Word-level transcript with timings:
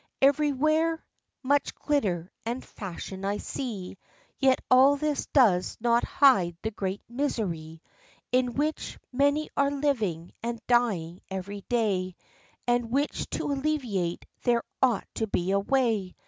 Every 0.19 0.51
where 0.51 1.05
much 1.43 1.75
glitter 1.75 2.31
and 2.43 2.65
fashion 2.65 3.23
I 3.23 3.37
see; 3.37 3.99
Yet 4.39 4.59
all 4.71 4.95
this 4.95 5.27
does 5.27 5.77
not 5.79 6.03
hide 6.03 6.57
the 6.63 6.71
great 6.71 7.03
misery 7.07 7.83
In 8.31 8.55
which 8.55 8.97
many 9.11 9.51
are 9.55 9.69
living 9.69 10.31
and 10.41 10.59
dying 10.65 11.21
every 11.29 11.61
day, 11.69 12.15
And 12.65 12.89
which 12.89 13.29
to 13.37 13.51
alleviate 13.51 14.25
there 14.41 14.63
ought 14.81 15.05
to 15.13 15.27
be 15.27 15.51
a 15.51 15.59
way. 15.59 16.15